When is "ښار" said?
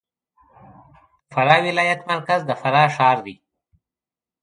2.95-3.17